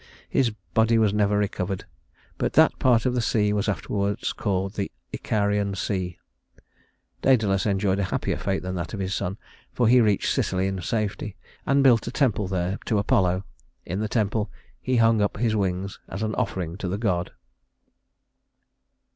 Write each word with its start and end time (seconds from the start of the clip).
His 0.31 0.49
body 0.73 0.97
was 0.97 1.13
never 1.13 1.37
recovered, 1.37 1.85
but 2.39 2.53
that 2.53 2.79
part 2.79 3.05
of 3.05 3.13
the 3.13 3.21
sea 3.21 3.53
was 3.53 3.69
afterwards 3.69 4.33
called 4.33 4.73
the 4.73 4.91
Icarian 5.13 5.75
Sea. 5.75 6.17
Dædalus 7.21 7.67
enjoyed 7.67 7.99
a 7.99 8.05
happier 8.05 8.37
fate 8.37 8.63
than 8.63 8.73
that 8.73 8.95
of 8.95 8.99
his 8.99 9.13
son, 9.13 9.37
for 9.71 9.87
he 9.87 10.01
reached 10.01 10.33
Sicily 10.33 10.65
in 10.65 10.81
safety 10.81 11.37
and 11.67 11.83
built 11.83 12.07
a 12.07 12.11
temple 12.11 12.47
there 12.47 12.79
to 12.85 12.97
Apollo. 12.97 13.43
In 13.85 13.99
the 13.99 14.09
temple 14.09 14.49
he 14.81 14.95
hung 14.95 15.21
up 15.21 15.37
his 15.37 15.55
wings 15.55 15.99
as 16.09 16.23
an 16.23 16.33
offering 16.33 16.77
to 16.77 16.87
the 16.87 16.97
god. 16.97 17.33